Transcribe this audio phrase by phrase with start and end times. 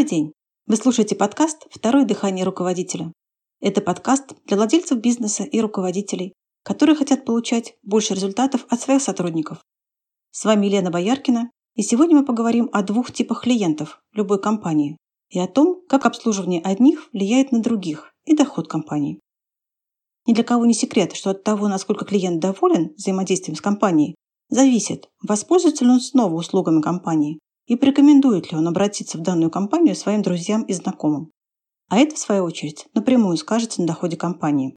[0.00, 0.32] Добрый день!
[0.66, 3.12] Вы слушаете подкаст «Второе дыхание руководителя».
[3.60, 9.62] Это подкаст для владельцев бизнеса и руководителей, которые хотят получать больше результатов от своих сотрудников.
[10.30, 14.96] С вами Елена Бояркина, и сегодня мы поговорим о двух типах клиентов любой компании
[15.28, 19.20] и о том, как обслуживание одних влияет на других и доход компании.
[20.26, 24.14] Ни для кого не секрет, что от того, насколько клиент доволен взаимодействием с компанией,
[24.48, 27.38] зависит, воспользуется ли он снова услугами компании
[27.70, 31.30] и порекомендует ли он обратиться в данную компанию своим друзьям и знакомым.
[31.88, 34.74] А это, в свою очередь, напрямую скажется на доходе компании.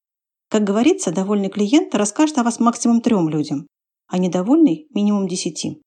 [0.47, 3.65] Как говорится, довольный клиент расскажет о вас максимум трем людям,
[4.07, 5.81] а недовольный– минимум десяти.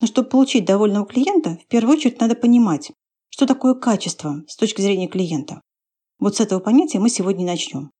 [0.00, 2.92] Но чтобы получить довольного клиента, в первую очередь надо понимать,
[3.30, 5.60] что такое качество с точки зрения клиента.
[6.20, 7.90] Вот с этого понятия мы сегодня начнем.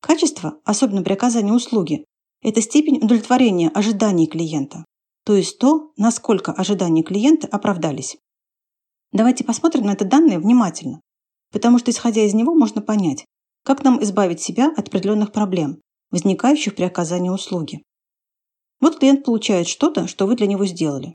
[0.00, 2.04] Качество, особенно при оказании услуги,
[2.40, 4.84] это степень удовлетворения ожиданий клиента
[5.26, 8.16] то есть то, насколько ожидания клиента оправдались.
[9.10, 11.00] Давайте посмотрим на это данные внимательно,
[11.50, 13.24] потому что исходя из него можно понять,
[13.64, 15.80] как нам избавить себя от определенных проблем,
[16.12, 17.82] возникающих при оказании услуги.
[18.80, 21.12] Вот клиент получает что-то, что вы для него сделали.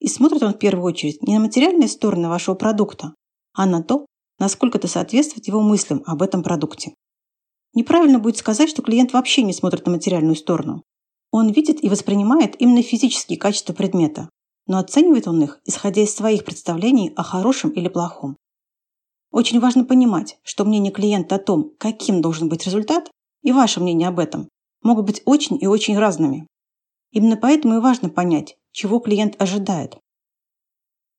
[0.00, 3.14] И смотрит он в первую очередь не на материальные стороны вашего продукта,
[3.54, 4.06] а на то,
[4.40, 6.94] насколько это соответствует его мыслям об этом продукте.
[7.74, 10.82] Неправильно будет сказать, что клиент вообще не смотрит на материальную сторону.
[11.32, 14.28] Он видит и воспринимает именно физические качества предмета,
[14.66, 18.36] но оценивает он их, исходя из своих представлений о хорошем или плохом.
[19.32, 23.10] Очень важно понимать, что мнение клиента о том, каким должен быть результат,
[23.42, 24.48] и ваше мнение об этом
[24.82, 26.46] могут быть очень и очень разными.
[27.12, 29.96] Именно поэтому и важно понять, чего клиент ожидает.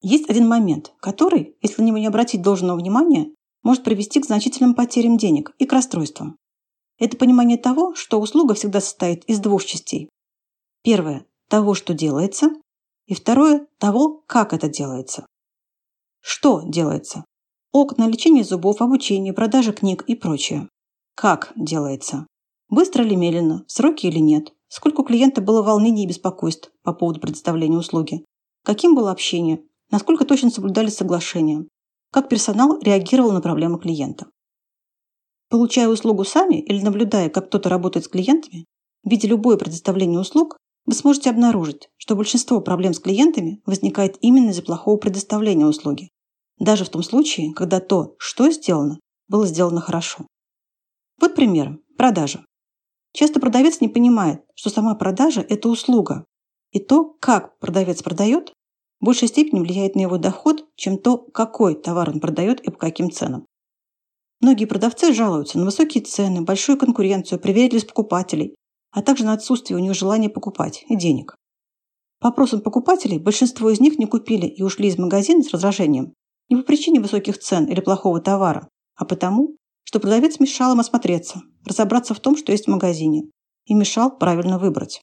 [0.01, 4.75] Есть один момент, который, если на него не обратить должного внимания, может привести к значительным
[4.75, 6.37] потерям денег и к расстройствам.
[7.03, 10.07] Это понимание того, что услуга всегда состоит из двух частей.
[10.83, 12.51] Первое– того, что делается,
[13.07, 15.25] и второе– того, как это делается.
[16.21, 17.25] Что делается?
[17.73, 20.69] Окна, лечение зубов, обучение, продажа книг и прочее.
[21.13, 22.25] Как делается?
[22.69, 24.53] Быстро или медленно, сроки или нет?
[24.69, 28.23] Сколько у клиента было волнений и беспокойств по поводу предоставления услуги?
[28.63, 29.61] Каким было общение?
[29.91, 31.67] Насколько точно соблюдали соглашения?
[32.13, 34.27] Как персонал реагировал на проблемы клиента?
[35.53, 38.65] Получая услугу сами или наблюдая, как кто-то работает с клиентами,
[39.03, 44.63] видя любое предоставление услуг, вы сможете обнаружить, что большинство проблем с клиентами возникает именно из-за
[44.63, 46.09] плохого предоставления услуги,
[46.57, 50.25] даже в том случае, когда то, что сделано, было сделано хорошо.
[51.21, 51.77] Вот пример.
[51.99, 52.43] Продажа.
[53.11, 56.25] Часто продавец не понимает, что сама продажа– это услуга,
[56.71, 58.53] и то, как продавец продает,
[58.99, 62.79] в большей степени влияет на его доход, чем то, какой товар он продает и по
[62.79, 63.45] каким ценам.
[64.43, 68.57] Многие продавцы жалуются на высокие цены, большую конкуренцию, привередливость покупателей,
[68.91, 71.37] а также на отсутствие у них желания покупать и денег.
[72.19, 76.13] По опросам покупателей, большинство из них не купили и ушли из магазина с раздражением
[76.49, 78.67] не по причине высоких цен или плохого товара,
[78.97, 79.55] а потому,
[79.85, 83.29] что продавец мешал им осмотреться, разобраться в том, что есть в магазине,
[83.65, 85.01] и мешал правильно выбрать.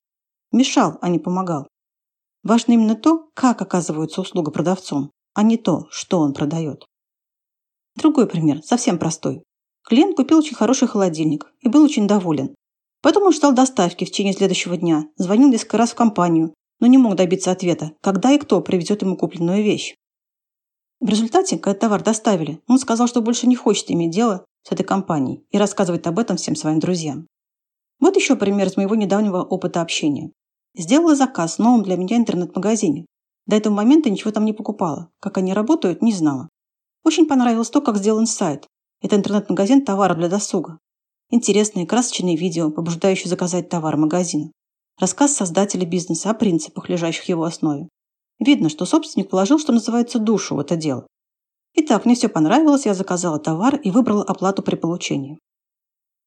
[0.52, 1.66] Мешал, а не помогал.
[2.42, 6.84] Важно именно то, как оказывается услуга продавцом, а не то, что он продает.
[7.96, 9.42] Другой пример, совсем простой.
[9.86, 12.54] Клиент купил очень хороший холодильник и был очень доволен.
[13.02, 16.98] Потом он ждал доставки в течение следующего дня, звонил несколько раз в компанию, но не
[16.98, 19.94] мог добиться ответа, когда и кто привезет ему купленную вещь.
[21.00, 24.84] В результате, когда товар доставили, он сказал, что больше не хочет иметь дело с этой
[24.84, 27.26] компанией и рассказывает об этом всем своим друзьям.
[28.00, 30.30] Вот еще пример из моего недавнего опыта общения.
[30.76, 33.06] Сделала заказ в новом для меня интернет-магазине.
[33.46, 35.10] До этого момента ничего там не покупала.
[35.20, 36.48] Как они работают, не знала.
[37.04, 38.66] Очень понравилось то, как сделан сайт.
[39.02, 40.78] Это интернет-магазин товаров для досуга.
[41.30, 44.50] Интересные красочные видео, побуждающие заказать товар магазина.
[44.98, 47.88] Рассказ создателя бизнеса о принципах, лежащих в его основе.
[48.38, 51.06] Видно, что собственник положил, что называется, душу в это дело.
[51.74, 55.38] Итак, мне все понравилось, я заказала товар и выбрала оплату при получении.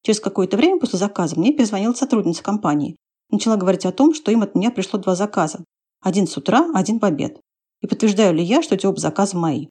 [0.04, 2.96] Через какое-то время после заказа мне перезвонила сотрудница компании.
[3.30, 5.64] Начала говорить о том, что им от меня пришло два заказа.
[6.02, 7.40] Один с утра, один в обед.
[7.82, 9.68] И подтверждаю ли я, что эти оба заказа мои.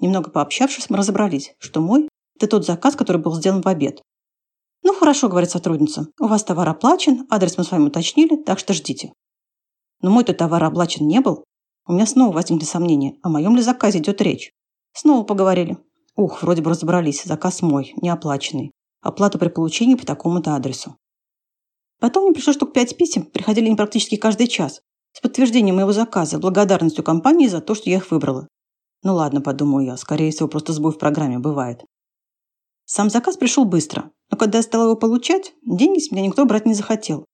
[0.00, 4.02] Немного пообщавшись, мы разобрались, что мой– это тот заказ, который был сделан в обед.
[4.82, 6.06] «Ну, хорошо»,– говорит сотрудница.
[6.20, 9.12] «У вас товар оплачен, адрес мы с вами уточнили, так что ждите».
[10.00, 11.44] Но мой-то товар оплачен не был.
[11.86, 14.52] У меня снова возникли сомнения, о моем ли заказе идет речь.
[14.92, 15.78] Снова поговорили.
[16.16, 18.72] Ух, вроде бы разобрались, заказ мой, не оплаченный.
[19.00, 20.96] Оплата при получении по такому-то адресу.
[22.00, 24.80] Потом мне пришло штук пять писем, приходили они практически каждый час,
[25.12, 28.46] с подтверждением моего заказа, благодарностью компании за то, что я их выбрала.
[29.02, 31.84] Ну ладно, подумаю я, скорее всего, просто сбой в программе бывает.
[32.84, 36.66] Сам заказ пришел быстро, но когда я стала его получать, деньги с меня никто брать
[36.66, 37.24] не захотел.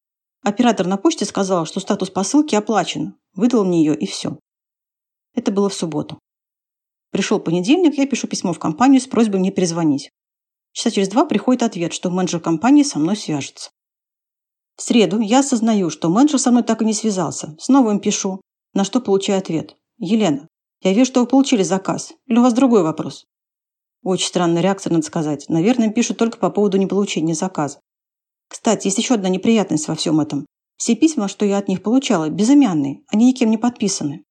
[0.43, 4.39] Оператор на почте сказал, что статус посылки оплачен, выдал мне ее и все.
[5.35, 6.19] Это было в субботу.
[7.11, 10.11] Пришел понедельник, я пишу письмо в компанию с просьбой мне перезвонить.
[10.73, 13.71] Часа через два приходит ответ, что менеджер компании со мной свяжется.
[14.77, 17.57] В среду я осознаю, что менеджер со мной так и не связался.
[17.61, 18.41] Снова им пишу,
[18.75, 19.77] на что получаю ответ.
[19.99, 20.49] Елена,
[20.85, 22.13] я вижу, что вы получили заказ.
[22.27, 23.27] Или у вас другой вопрос?
[24.03, 25.47] Очень странная реакция, надо сказать.
[25.49, 27.81] Наверное, пишут только по поводу неполучения заказа.
[28.49, 30.47] Кстати, есть еще одна неприятность во всем этом.
[30.77, 34.25] Все письма, что я от них получала, безымянные, они никем не подписаны.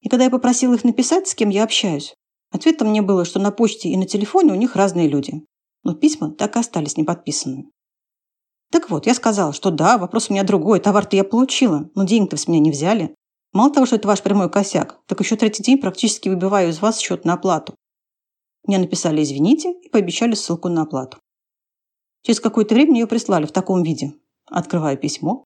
[0.00, 2.14] И когда я попросила их написать, с кем я общаюсь,
[2.50, 5.44] ответом мне было, что на почте и на телефоне у них разные люди.
[5.84, 7.70] Но письма так и остались неподписанными.
[8.70, 12.36] Так вот, я сказала, что да, вопрос у меня другой, товар-то я получила, но денег-то
[12.36, 13.14] с меня не взяли.
[13.52, 16.98] Мало того, что это ваш прямой косяк, так еще третий день практически выбиваю из вас
[16.98, 17.74] счет на оплату.
[18.64, 21.18] Мне написали «извините» и пообещали ссылку на оплату.
[22.22, 24.12] Через какое-то время ее прислали в таком виде.
[24.46, 25.44] Открываю письмо.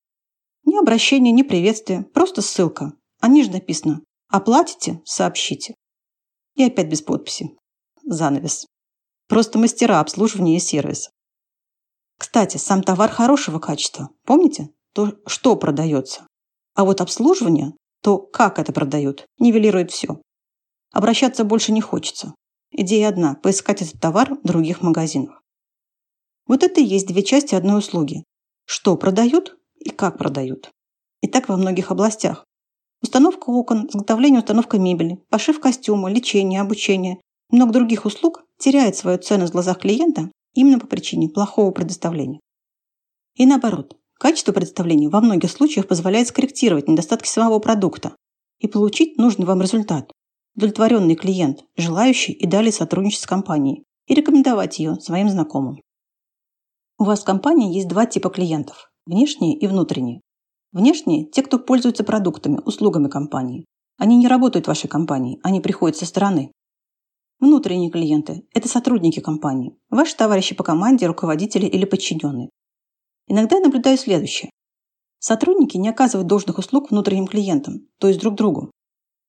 [0.65, 2.93] Ни обращения, ни приветствия, просто ссылка.
[3.21, 5.01] А ниже написано «Оплатите?
[5.05, 5.75] Сообщите».
[6.57, 7.57] И опять без подписи.
[8.05, 8.67] Занавес.
[9.29, 11.11] Просто мастера обслуживания и сервиса.
[12.19, 14.11] Кстати, сам товар хорошего качества.
[14.25, 14.71] Помните?
[14.93, 16.27] То, что продается.
[16.75, 20.21] А вот обслуживание, то, как это продают, нивелирует все.
[20.93, 22.35] Обращаться больше не хочется.
[22.71, 25.43] Идея одна– поискать этот товар в других магазинах.
[26.47, 28.25] Вот это и есть две части одной услуги.
[28.67, 30.71] Что продают и как продают.
[31.21, 32.45] И так во многих областях.
[33.01, 37.21] Установка окон, изготовление установка мебели, пошив костюма, лечение, обучение
[37.53, 42.41] много других услуг теряет свою цену в глазах клиента именно по причине плохого предоставления.
[43.35, 48.15] И наоборот, качество представления во многих случаях позволяет скорректировать недостатки самого продукта
[48.61, 50.13] и получить нужный вам результат.
[50.55, 55.81] Удовлетворенный клиент, желающий и далее сотрудничать с компанией и рекомендовать ее своим знакомым.
[56.99, 60.21] У вас в компании есть два типа клиентов– внешние и внутренние.
[60.71, 63.65] Внешние– те, кто пользуется продуктами, услугами компании.
[63.99, 66.53] Они не работают в вашей компании, они приходят со стороны.
[67.41, 72.51] Внутренние клиенты– это сотрудники компании, ваши товарищи по команде, руководители или подчиненные.
[73.27, 74.51] Иногда я наблюдаю следующее.
[75.19, 78.71] Сотрудники не оказывают должных услуг внутренним клиентам, то есть друг другу.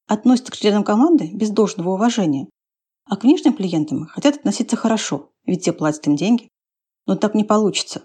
[0.07, 2.47] Относятся к членам команды без должного уважения.
[3.05, 6.49] А к внешним клиентам хотят относиться хорошо, ведь те платят им деньги.
[7.05, 8.03] Но так не получится.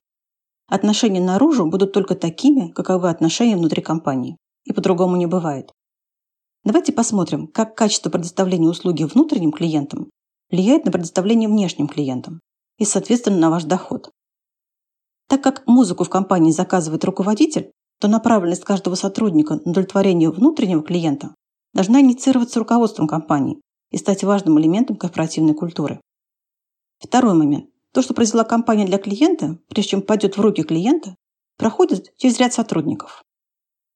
[0.67, 4.37] Отношения наружу будут только такими, каковы отношения внутри компании.
[4.64, 5.73] И по-другому не бывает.
[6.64, 10.11] Давайте посмотрим, как качество предоставления услуги внутренним клиентам
[10.50, 12.40] влияет на предоставление внешним клиентам
[12.76, 14.11] и, соответственно, на ваш доход.
[15.29, 17.71] Так как музыку в компании заказывает руководитель,
[18.01, 21.35] то направленность каждого сотрудника на удовлетворение внутреннего клиента
[21.75, 23.61] должна инициироваться руководством компании
[23.91, 26.01] и стать важным элементом корпоративной культуры.
[26.99, 27.67] Второй момент.
[27.93, 31.15] То, что произвела компания для клиента, прежде чем пойдет в руки клиента,
[31.57, 33.23] проходит через ряд сотрудников.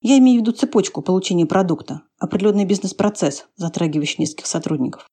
[0.01, 5.07] Я имею в виду цепочку получения продукта, определенный бизнес-процесс, затрагивающий нескольких сотрудников.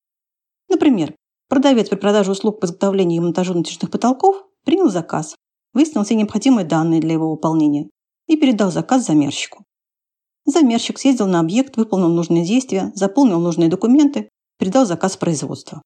[0.67, 1.13] Например,
[1.47, 5.35] продавец при продаже услуг по изготовлению и монтажу натяжных потолков принял заказ,
[5.73, 7.89] выяснил все необходимые данные для его выполнения
[8.27, 9.65] и передал заказ замерщику.
[10.45, 15.81] Замерщик съездил на объект, выполнил нужные действия, заполнил нужные документы, передал заказ в производство.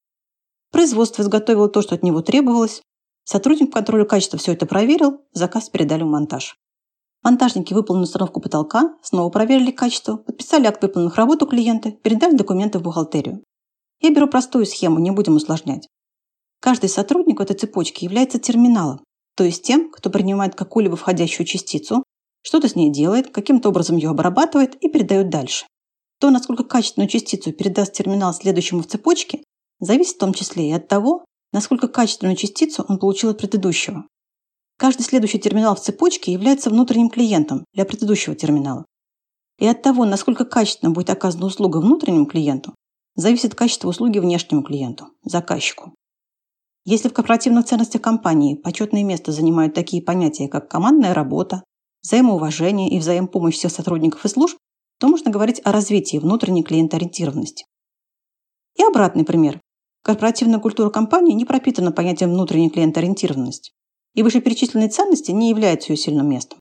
[0.71, 2.81] Производство изготовило то, что от него требовалось.
[3.25, 6.57] Сотрудник по контролю качества все это проверил, заказ передали в монтаж.
[7.23, 12.79] Монтажники выполнили установку потолка, снова проверили качество, подписали акт выполненных работ у клиента, передали документы
[12.79, 13.43] в бухгалтерию.
[14.01, 15.87] Я беру простую схему, не будем усложнять.
[16.59, 18.99] Каждый сотрудник в этой цепочке является терминалом,
[19.35, 22.03] то есть тем, кто принимает какую-либо входящую частицу,
[22.41, 25.65] что-то с ней делает, каким-то образом ее обрабатывает и передает дальше.
[26.19, 29.43] То, насколько качественную частицу передаст терминал следующему в цепочке,
[29.79, 34.05] зависит в том числе и от того, насколько качественную частицу он получил от предыдущего.
[34.77, 38.85] Каждый следующий терминал в цепочке является внутренним клиентом для предыдущего терминала.
[39.59, 42.73] И от того, насколько качественно будет оказана услуга внутреннему клиенту,
[43.15, 45.93] зависит качество услуги внешнему клиенту, заказчику.
[46.85, 51.63] Если в корпоративных ценностях компании почетное место занимают такие понятия, как командная работа,
[52.03, 54.57] взаимоуважение и взаимопомощь всех сотрудников и служб,
[54.99, 57.65] то можно говорить о развитии внутренней клиентоориентированности.
[58.75, 59.61] И обратный пример.
[60.03, 63.71] Корпоративная культура компании не пропитана понятием внутренней клиентоориентированности
[64.15, 66.59] и вышеперечисленные ценности не являются ее сильным местом.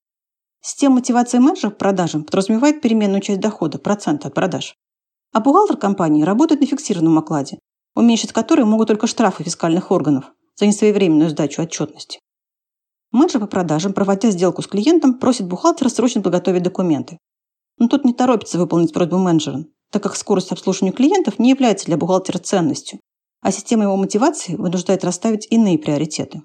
[0.60, 4.76] Система мотивации менеджера к продажам подразумевает переменную часть дохода, процента от продаж.
[5.32, 7.58] А бухгалтер компании работает на фиксированном окладе,
[7.94, 12.20] уменьшить который могут только штрафы фискальных органов за несвоевременную сдачу отчетности.
[13.10, 17.18] Менеджер по продажам, проводя сделку с клиентом, просит бухгалтера срочно подготовить документы.
[17.78, 21.98] Но тот не торопится выполнить просьбу менеджера, так как скорость обслуживания клиентов не является для
[21.98, 23.00] бухгалтера ценностью,
[23.42, 26.42] а система его мотивации вынуждает расставить иные приоритеты.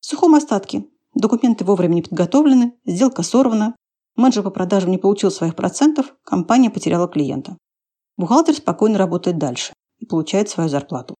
[0.00, 0.84] В сухом остатке.
[1.14, 3.74] Документы вовремя не подготовлены, сделка сорвана,
[4.16, 7.56] менеджер по продажам не получил своих процентов, компания потеряла клиента.
[8.16, 9.72] Бухгалтер спокойно работает дальше
[10.04, 11.14] и получает свою зарплату.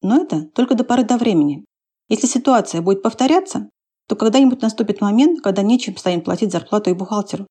[0.00, 1.64] Но это только до поры до времени.
[2.08, 3.68] Если ситуация будет повторяться,
[4.08, 7.46] то когда-нибудь наступит момент, когда нечем станет платить зарплату и бухгалтеру.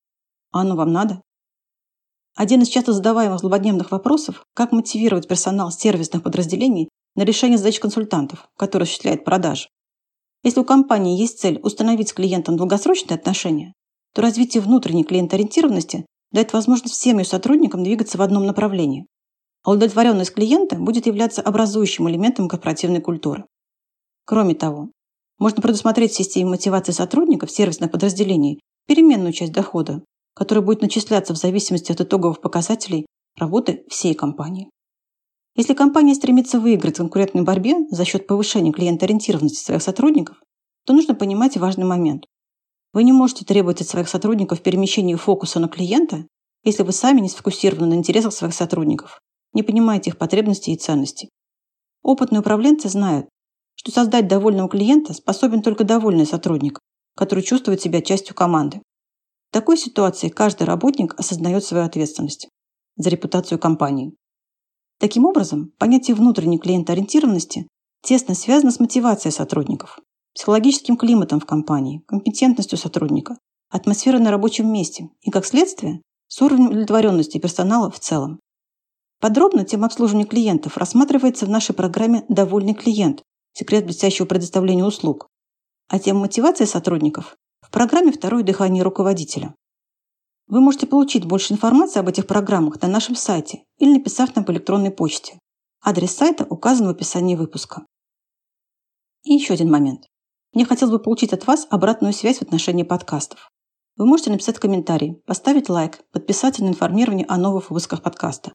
[0.52, 1.20] А оно вам надо?
[2.34, 8.48] Один из часто задаваемых злободневных вопросов– как мотивировать персонал сервисных подразделений на решение задач консультантов,
[8.56, 9.68] которые осуществляют продажи.
[10.42, 13.74] Если у компании есть цель установить с клиентом долгосрочные отношения,
[14.14, 19.06] то развитие внутренней клиентоориентированности дает возможность всем ее сотрудникам двигаться в одном направлении.
[19.66, 23.46] А удовлетворенность клиента будет являться образующим элементом корпоративной культуры.
[24.24, 24.90] Кроме того,
[25.40, 30.04] можно предусмотреть в системе мотивации сотрудников сервисных подразделений переменную часть дохода,
[30.34, 33.06] которая будет начисляться в зависимости от итоговых показателей
[33.36, 34.70] работы всей компании.
[35.56, 40.40] Если компания стремится выиграть в конкурентной борьбе за счет повышения клиентоориентированности своих сотрудников,
[40.84, 42.24] то нужно понимать важный момент.
[42.92, 46.24] Вы не можете требовать от своих сотрудников перемещения фокуса на клиента,
[46.62, 49.20] если вы сами не сфокусированы на интересах своих сотрудников,
[49.52, 51.30] не понимаете их потребностей и ценностей.
[52.02, 53.28] Опытные управленцы знают,
[53.74, 56.78] что создать довольного клиента способен только довольный сотрудник,
[57.16, 58.82] который чувствует себя частью команды.
[59.50, 62.48] В такой ситуации каждый работник осознает свою ответственность
[62.96, 64.14] за репутацию компании.
[64.98, 67.68] Таким образом, понятие внутренней клиентоориентированности
[68.02, 69.98] тесно связано с мотивацией сотрудников,
[70.34, 73.36] психологическим климатом в компании, компетентностью сотрудника,
[73.68, 78.40] атмосферой на рабочем месте и, как следствие, с уровнем удовлетворенности персонала в целом.
[79.20, 83.22] Подробно тема обслуживания клиентов рассматривается в нашей программе «Довольный клиент.
[83.52, 85.26] Секрет блестящего предоставления услуг»,
[85.88, 89.54] а тема мотивации сотрудников в программе «Второе дыхание руководителя».
[90.48, 94.52] Вы можете получить больше информации об этих программах на нашем сайте или написав нам по
[94.52, 95.38] электронной почте.
[95.82, 97.84] Адрес сайта указан в описании выпуска.
[99.24, 100.06] И еще один момент.
[100.52, 103.50] Мне хотелось бы получить от вас обратную связь в отношении подкастов.
[103.96, 108.52] Вы можете написать комментарий, поставить лайк, подписаться на информирование о новых выпусках подкаста.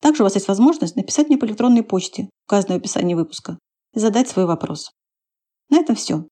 [0.00, 3.58] Также у вас есть возможность написать мне по электронной почте, указанной в описании выпуска,
[3.94, 4.90] и задать свой вопрос.
[5.70, 6.26] На этом все.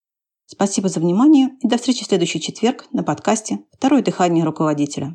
[0.46, 5.14] Спасибо за внимание и до встречи в следующий четверг на подкасте «Второе дыхание руководителя».